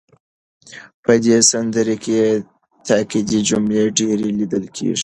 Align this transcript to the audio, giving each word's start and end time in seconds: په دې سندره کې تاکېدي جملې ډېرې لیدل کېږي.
په 1.03 1.11
دې 1.23 1.37
سندره 1.51 1.95
کې 2.03 2.19
تاکېدي 2.87 3.39
جملې 3.49 3.83
ډېرې 3.97 4.27
لیدل 4.39 4.63
کېږي. 4.75 4.99